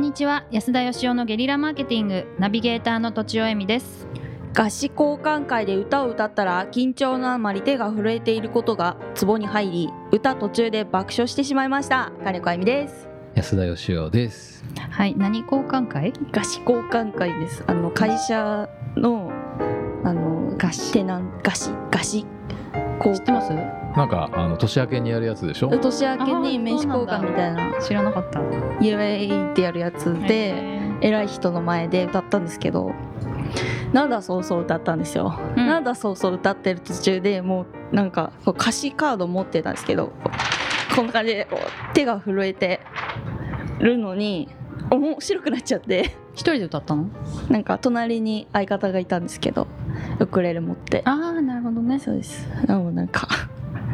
[0.00, 0.46] んにちは。
[0.50, 4.06] 安田義雄のゲリラマーケティングナビゲーターのとちおえみです。
[4.56, 12.12] 合詞交換会で歌を歌ったら緊張のあまり手が震えていることがツボに入り歌途中で爆笑してしまいました。
[12.24, 13.10] 金子あゆみです。
[13.34, 14.64] 安田義雄です。
[14.90, 16.14] はい何交換会？
[16.32, 17.62] 合詞交換会です。
[17.66, 19.30] あの会社の
[20.02, 20.94] あの合詞。
[20.94, 22.02] テナン合詞合
[23.02, 23.52] 詞交知ってます？
[23.54, 25.68] なんかあの年明けにやるやつでしょ？
[25.68, 27.80] 年明けに名刺交換みたいな。
[27.80, 28.40] 知らなかった。
[28.80, 32.92] イエーイってやるやつでへ偉い人の前で歌ったんですけど
[33.92, 35.66] なんだそうそう歌ったんですよ、うん。
[35.66, 40.12] なんだそうそう歌ってる途中でもうなんかこう歌詞カード持ってたんですけどこ
[40.92, 42.80] うこんな感じでこう手が震えて
[43.78, 44.48] るのに
[44.90, 46.04] 面白くなっちゃって。
[46.04, 47.08] ー一人で歌ったの？
[47.48, 49.66] なんか隣に相方がいたんですけど
[50.18, 51.02] ウクレレ持って。
[51.04, 51.98] ああなるほどね。
[51.98, 52.48] そうです。
[52.66, 53.28] なのなんか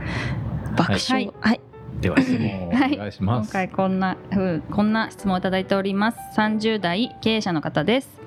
[0.77, 1.33] 爆笑。
[1.41, 1.61] はい、
[2.01, 3.51] では質問をお願いします。
[3.53, 6.19] 今回こんなふうこんな質問をいただいております。
[6.37, 8.21] 30代経営者の方です。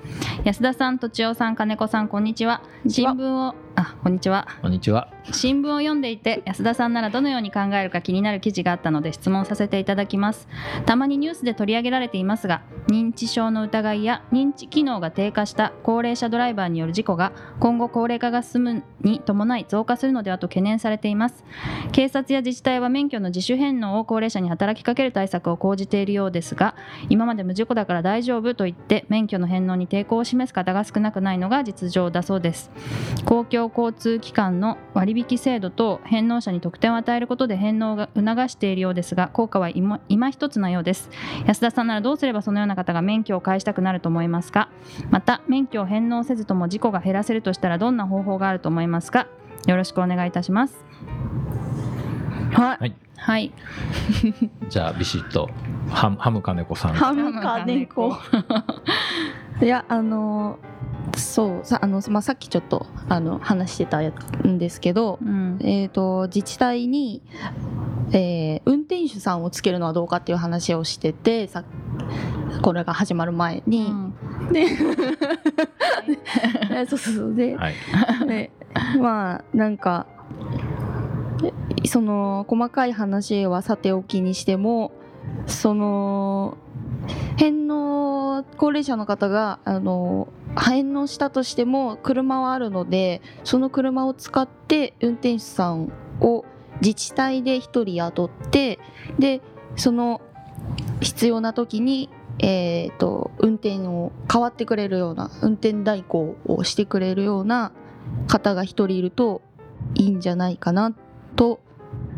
[0.44, 2.62] 安田さんとちおさん金子さんこんにちは。
[2.86, 4.46] 新聞をあこんにちは。
[4.62, 5.08] こんにちは。
[5.32, 10.48] 新聞を読んでいて安田さんならどのように考えるか気になる記事があったので質問させていただきます。
[10.86, 21.44] たまにニュースで取り上げられていますが認知症の疑いや認知機能が低下した高齢者ドライバーによる事故が今後高齢化が進むに伴い増加するのではと懸念されています。
[21.92, 26.74] 警察や自治体は免許の自主返納を高齢者に働きかける対策を講じているようですが
[27.08, 32.70] 今まで無事故だから大丈夫と言って免許の返納に抵抗を示す方が少なくないのが実情だそうです。
[33.24, 41.10] 公共交通機関の割引制度と返納者に特典を与えることで返納が促しているようですが効果は今今一つなようです。
[41.46, 44.68] 安田さんならどうすればそのような方が免許を返したくなると思いますか？
[45.10, 49.26] また免許を返納せずとも事故が減らせるとしたらどんな方法があると思いますか？
[49.66, 50.84] よろしくお願いいたします。
[52.52, 52.78] はい。
[52.78, 52.94] はい。
[53.16, 53.52] はい。
[54.70, 55.50] じゃあビシッと
[55.90, 56.94] ハムハム金子さん。
[56.94, 58.16] ハムカネコ
[59.60, 60.58] いやあの
[61.20, 64.12] そうさあの、まあ、さっきちょっとあの話してたや
[64.46, 65.58] んですけど、うん。
[65.60, 67.22] えー、と自治体に、
[68.12, 71.64] えー運転手さんをつけるのはどうかっていう話をしててさ
[72.62, 73.92] これが始まる前に、
[74.52, 74.66] で
[76.70, 77.34] え そうそうそう。
[77.34, 77.74] で,、はい。
[78.26, 78.50] で
[78.98, 80.06] まあなんか
[81.82, 84.92] えその細かい話はさておきにしても
[85.46, 86.56] その
[87.36, 96.44] 返納高齢者の方があの返納したとしても車はあるのでその車を使って運転手さんを
[96.80, 98.78] 自治体で1人雇って
[99.18, 99.40] で
[99.76, 100.20] その
[101.00, 107.72] 必要な時に、えー、と運転を代わってくれるような運転代行をしてくれるような
[108.26, 109.42] 方が1人いると
[109.94, 110.94] いいんじゃないかな
[111.36, 111.60] と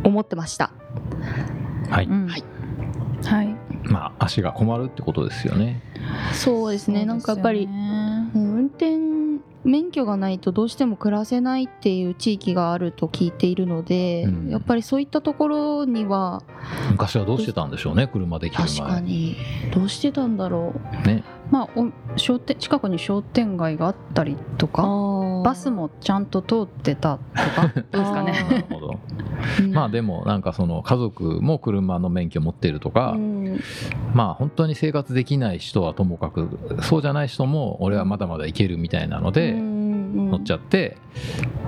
[0.05, 0.73] 思ってました。
[1.91, 2.07] はい。
[2.07, 2.45] うんはい
[4.25, 5.81] 足が困るってことですよね。
[6.33, 7.69] そうですねなんかやっぱり
[8.35, 9.13] 運転
[9.65, 16.43] 免許がないとどうしても暮らせないっていう地域があると聞いているので、うんやっぱりそういったところには
[16.91, 18.07] 昔はどうしてたんでしょうね。
[18.07, 19.03] 車できる確か前。
[19.03, 19.37] に
[19.73, 21.25] どうしてたんだろうね。
[21.51, 24.83] まあお商店近くに商店街があったりとか
[25.45, 29.01] バスもちゃんと通ってたとか どうですかねなるほど。
[29.73, 33.61] まあでもなんかその家族も車の免許持っているとか、うん。
[34.15, 39.53] まあ本当に生活できない人はともかくそうじゃない人も俺はまだまだいけるみたいなので
[40.15, 40.97] 乗っちゃって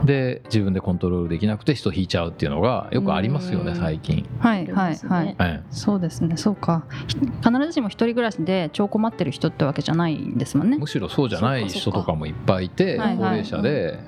[0.05, 3.77] で自分でコントロールできなくて人引いちゃうっていうのがよくありますよねうん。
[3.79, 4.27] 最近。
[4.39, 5.11] はいはいありますね。
[5.11, 5.63] はいえ。
[5.71, 6.85] そうですねそうか。
[7.07, 10.77] ひ必ずしも一人暮らしで超困ってる人ってわけじゃないんですもんね。
[10.77, 13.17] えむしろそうじゃない人とかもいっぱいいてはいはい。
[13.17, 13.99] 高齢者で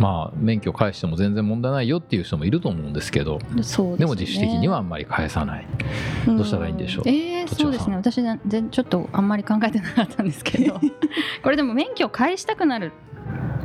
[0.00, 5.66] まあ免許返しても全然問題ないよっていう人もいると思うんですけどそうでも自主的にはあんまり返さない。
[6.26, 7.08] どうしたらいいんでしょう？
[7.08, 7.96] えー、そうですね。
[7.96, 10.80] 私ちょっとあんまり考えてなかったんですけど。
[11.42, 12.92] これでも免許を返したくなる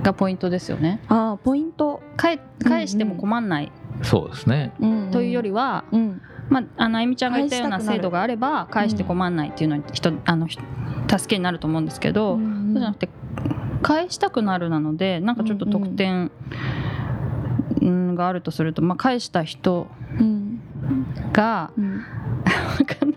[0.04, 1.02] がポイントですよね。
[1.08, 3.72] ああポイント、返返しても困んない。
[4.04, 4.74] そうですね。
[4.80, 6.22] うんというよりは、うん。
[6.50, 10.60] まあ、あのあゆみちゃんが言ったような制度があれば返して困んないっていうのに人、あのひ
[11.10, 13.10] 助けになると思うんですけど、そうじゃなくて
[13.82, 16.32] 返したくなるなのでなんかちょっと特典、
[17.82, 19.88] うん、があるとすると、まあ、返した人
[20.20, 20.60] うん。
[21.32, 22.02] がうん。
[22.78, 23.13] 分かん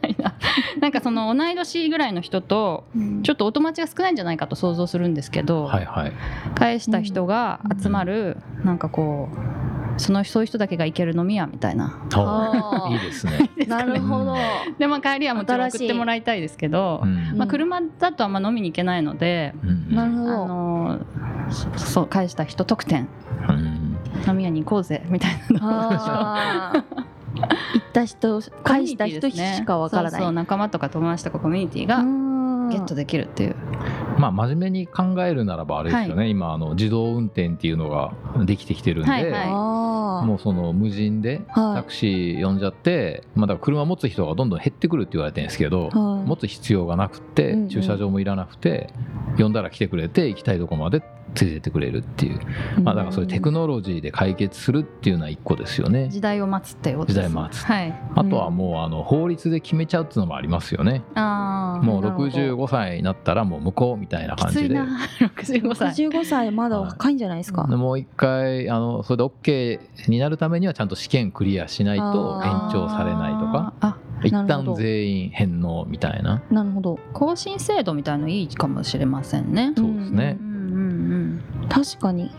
[0.81, 3.23] なんかその同い年ぐらいの人とうん。
[3.23, 6.13] ちょっとお友達が少ないんじゃないかと想像するんですけど、はいはい。
[6.55, 11.99] 返した人が集まる、なんかこうそのそういう人だけが行ける飲み屋みたいな。
[12.91, 13.51] いいですね。
[13.67, 14.37] なるほど、
[14.79, 17.37] でまあ帰りはもちろん送ってもらいたいですけど、うん。
[17.37, 19.55] まあ、車だとあんま飲みに行けないので、
[19.91, 20.47] なるほど。
[20.47, 20.99] の
[21.51, 23.09] そそう返した人特典。
[23.49, 23.97] うん。
[24.27, 26.85] 飲み屋に行こうぜみたいな
[27.37, 30.11] 行った人返した人しかわからない。
[30.13, 32.27] そうそう仲間とか友達とかコミュニティがうん。
[32.69, 33.57] ゲットできるっていう。
[34.19, 38.13] まあ真面目に考えるならばあれですよね、今あの自動運転っていうのが
[38.45, 39.43] できてきてるんで、はいはい。
[39.45, 41.77] あもうその無人ではい。
[41.77, 46.29] タクシー呼んじゃって、まあ、だから車持つ人がどんどん減ってくるって言われてるんですけど、はい。
[46.29, 47.69] 持つ必要がなくて、うんうん。
[47.69, 48.91] 駐車場もいらなくて
[49.39, 51.05] 呼んだら来てくれて行きたいとこまで
[51.41, 52.41] 連れてってくれるっていう、
[52.83, 56.09] まあ、だからそういうテクノロジーで解決するっていうのは一個ですよね。
[56.09, 57.29] 時代を待つっていうことです。
[57.29, 57.65] 時代待つ。
[57.65, 58.03] はい。
[58.15, 61.03] あとはもうあの法律で決めちゃうっていうのもありますよね。
[61.15, 62.29] ああもうなるほど。
[62.29, 64.63] 65歳になったらもう向こうみたいな感じで。
[64.63, 64.87] きついな。
[65.37, 66.09] 65歳。
[66.09, 73.73] 65歳まだ若いんじゃないですか、でもう一回あのそれで OK になるためにはちゃんと試験クリアしないと延長されないとか。
[73.81, 74.73] あ一なるほど。
[74.73, 76.43] 旦全員返納みたいな。
[76.51, 76.99] なるほど。
[77.13, 79.73] 更新制度みたいのいいかもしれませんね。
[79.77, 80.39] そうですね。
[80.41, 80.46] う、んうん
[81.69, 82.31] 確かに。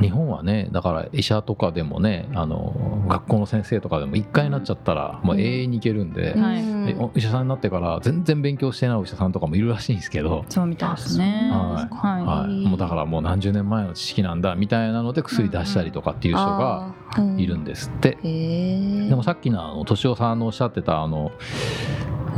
[0.00, 6.62] 日本はねだから医者とかでもねあの学校の先生とかでも一回になっちゃったらもう永遠に行けるんで,、はい。
[6.62, 6.78] うん
[7.14, 11.50] 医者さんになってから全然勉強してないお医者さんとかもいるらしいんですけど、そうみたいですね。
[11.52, 11.94] はい。
[11.94, 12.22] はい。
[12.24, 16.94] はい、もうだからもう何十年前の知識なんだみたいなので薬出したりとかっていう人が
[17.36, 21.32] いるんでですって、へえでもさっきの敏夫さんのおっしゃってたあの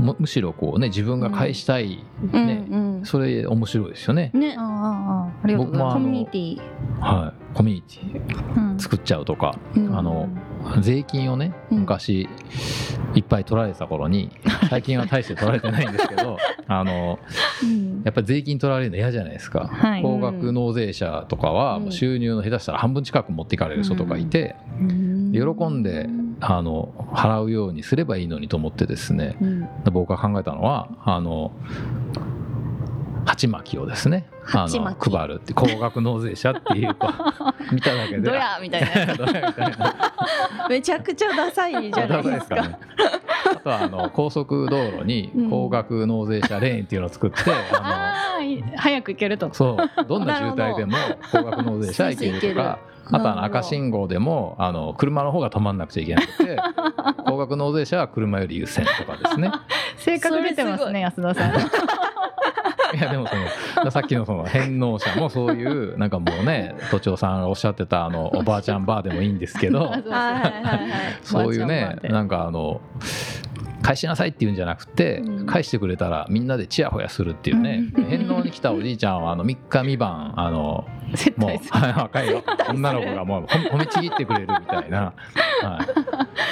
[0.01, 2.47] むむしろこうね自分が返したい、うん。
[2.47, 2.67] ね。
[2.71, 4.55] うんそれ面白いですよね、ね。
[4.59, 5.31] ああああ。
[5.43, 5.95] ありがとうございます。
[5.95, 6.61] コミュニティ。
[7.01, 8.79] はい、コミュニティうん。
[8.79, 9.97] 作っちゃうとか、うん。
[9.97, 10.29] あの
[10.81, 11.79] 税金をねうん。
[11.81, 12.29] 昔
[13.15, 14.31] いっぱい取られてた頃に
[14.69, 16.37] 最近は大して取られてないんですけど
[16.69, 17.19] あの
[17.63, 18.03] うん。
[18.05, 20.03] やっぱり税金取られるの嫌じゃないですか、はい。
[20.03, 24.57] 高額納税者とかは収入の下手したら半分近く持っていかれる人とかいて、
[25.33, 26.09] 喜んで
[26.41, 29.69] あの払うようにすればいいのにと思ってですねうん。
[29.93, 31.53] 僕が考えたのはあの
[33.27, 37.13] 鉢巻きをですねあの配るって高額納税者っていうこう
[37.75, 38.91] 見ただけでどやみたいな。
[40.69, 42.79] めちゃくちゃダサいじゃないですか
[43.63, 47.37] とはあの高速道路に高額納税者レーンっていうのを作って、
[47.75, 49.49] あああい早く行けると。
[49.49, 50.97] のそうどんな渋滞でも
[51.33, 52.79] 高額納税者は行けるとか。
[53.13, 56.57] あとは赤信号でもあの車の方が止まんなくちゃいけなくて
[57.27, 59.51] 高額納税者は車より優先とかですね。
[59.97, 61.51] 性格出てますね安田さん。
[62.97, 70.87] いやでもそのさっきのその返納者もそういうなんかもうね都庁さんがおっしゃってたあのおばあちゃんバーでもいいんですけどあそういはいはいは
[71.53, 71.59] い。
[71.59, 72.81] そうねなんかあの
[73.83, 75.47] 返しなさいっていうんじゃなくて、うん。
[75.47, 78.05] 返してくれたらみんなでチヤホヤするっていうね、うん。
[78.05, 80.87] 返納に来たおじいちゃんはあの3日3晩あの
[81.37, 81.51] もう。
[81.71, 82.43] は い若いよ。
[82.71, 85.13] 女の子がもう褒めちぎってくれるみたいな、
[85.63, 85.81] は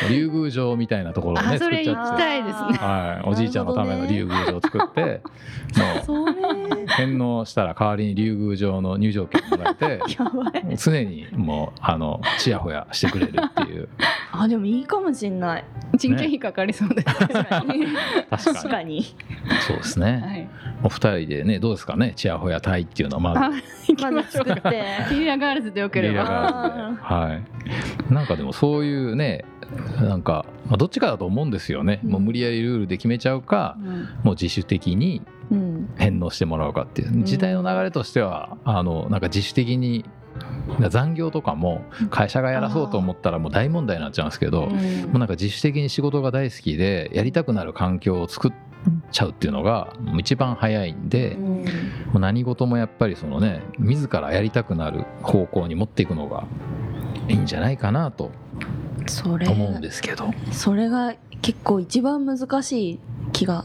[0.09, 2.23] い、 竜宮城みたいなところをね作っちゃって。
[2.79, 5.21] はい、おじいちゃんのための竜宮城を作って、
[6.07, 10.01] もう返納したら代わりに竜宮城の入場券もらえて
[10.77, 13.89] 常にもうあのちやほやしてくれるっていう。
[14.33, 15.65] あでもいいかもしんない
[15.99, 17.87] 人件費かかりそうです確かに確かに。
[18.31, 19.05] 確かに。
[19.67, 20.49] そうですね、はい。
[20.85, 23.23] お二人でねどうですかねちやほや隊っていうのは。
[23.23, 23.51] まずあ
[23.89, 24.55] 行きまましょうか。
[24.55, 26.97] ず作ってリラガールズでよければ。
[27.01, 27.41] は
[28.11, 28.13] い。
[28.13, 29.45] なんかでもそういうね
[30.01, 32.11] なんか、まあ、どっちかだと思うんですよね、うん。
[32.11, 33.87] もう無理やりルールで決めちゃうかうん。
[34.23, 35.91] もう自主的にうん。
[35.99, 37.25] 返納してもらうかっていう。
[37.25, 40.05] 時代の流れとしてはあのなんか自主的に
[40.91, 44.77] 残業とかも会社がやらそうと思ったらもう大問題になっちゃうんですけど、も
[45.15, 48.53] うなんか自主的に仕事が大好きでやりたくなる環境を作っ
[49.11, 51.63] ちゃうっていうのが一番早いんで、も
[52.15, 56.47] う何事もやっぱりそのね自らやりたくなる方向に持っていくのが
[57.29, 58.31] いいんじゃないかなと
[59.25, 60.33] 思うんですけど。
[60.53, 63.01] それが結構一番難しい
[63.33, 63.65] 気が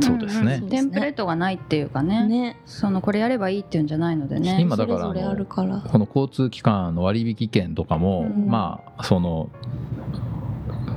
[0.00, 0.58] そうですね。
[0.58, 2.26] んんテンプレートがないっていうかね。
[2.26, 2.60] ね。
[2.66, 4.58] そのこれやればいいっていうんじゃないのでね。
[4.60, 5.80] 今だからそれぞれあるから。
[5.80, 8.46] この交通機関の割引券とかも、うん。
[8.46, 9.50] まあその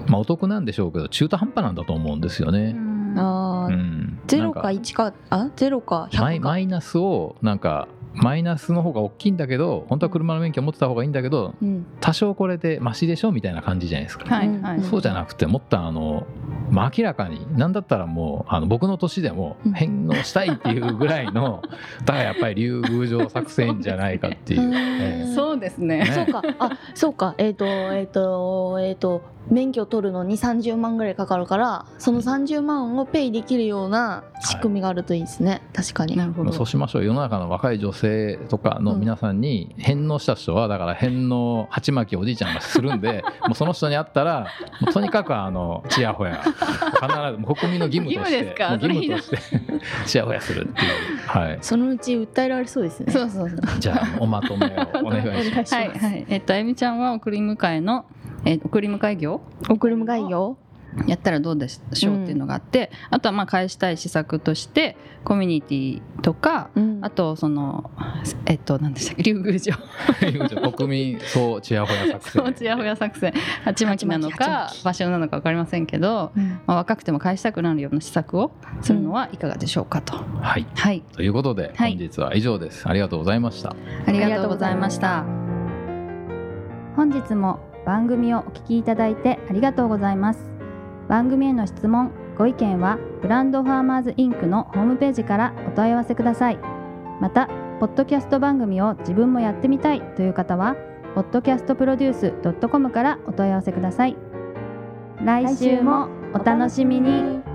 [0.07, 2.73] まあお得なんでしょうけど中途半端なんだと思うんですようね。
[2.73, 3.19] ん。
[3.19, 3.73] あー。
[3.73, 5.49] うん、ゼロか1かあ？
[5.55, 6.21] ゼロか100か。
[6.23, 7.87] マイマイナスをなんか
[8.17, 11.85] マイナスの方が大きいんだけど本当は車の免許持ってた方がいいんだけどうん。
[11.99, 14.33] 多少これでマシでしょみたいな感じじゃないですか。
[14.33, 14.83] はいはい、うん。
[14.83, 16.25] そうじゃなくてもっとあの、
[16.69, 19.73] まあ、明らかに何だったらもうあの僕の年でもうん。
[19.73, 21.61] 返納したいっていうぐらいの
[22.05, 25.33] だからやっぱり竜宮城作戦じゃないかっていう。
[25.33, 25.87] そうですね。
[25.87, 26.05] ね。
[26.05, 26.41] そうか。
[26.59, 27.35] あそうか。
[27.37, 36.17] えっ、とえっ、とえっ、と免許取るのに30万ぐらいかかるからその30万をペイできるような仕組みがあるといいですね、確かに。
[36.17, 36.45] なるほど。
[36.45, 37.05] まあそうしましょう。
[37.05, 38.06] 世の中の若い女性
[38.49, 44.47] とかの皆さんに返納した人はだから返納鉢巻きおじいちゃんがするんで もうその人に会ったら
[44.81, 48.69] もうとにかくあのちやほや必ず国民の義務として義務ですか？
[48.69, 50.87] もう義務としてちやほやするっていう。
[51.27, 51.57] はい。
[51.61, 53.11] そのうち訴えられそうですね。
[53.11, 53.59] そうそうそう。
[53.79, 54.69] じゃあおまとめを
[55.05, 55.33] お願いします。
[55.33, 56.25] お願いしますはいはい。
[56.29, 58.05] えっとあゆみちゃんは送り迎えの
[58.45, 59.41] え送り迎え業？
[59.69, 60.57] 送り迎え業？
[61.05, 66.99] やったらどうでしょうっていうのがあって、あとはまあ返したい施策としてコミュニティとかうん。
[67.01, 67.91] あとその
[68.45, 69.77] えっと何でしたっけ竜宮城。
[70.71, 72.43] 国民総ちやほや作戦。
[72.43, 73.33] そうちやほや作戦。
[73.63, 76.59] 鉢巻きなの鉢か場所なのか分かりませんけど、うん。
[76.65, 78.51] まあ、若くても返したくなるような施策を
[78.81, 80.65] するのはいかがでしょうかと、はい。
[80.75, 81.01] はい。
[81.13, 81.91] ということで、はい。
[81.91, 82.87] 本日は以上です。
[82.87, 83.75] ありがとうございました。
[84.05, 85.25] ありがとうございました。
[86.95, 90.56] 本日も番組をお聞きいただいてありがとうございます
[91.07, 96.59] 番組への質問ご意見はブランドファーマーズインクのホームページからお問い合わせください。
[97.19, 97.47] また
[97.79, 100.75] ポッドキャスト番組を自分もやってみたいという方は
[101.15, 104.15] podcastproduce.com からお問い合わせください。
[105.23, 107.46] 来週もお楽しみに。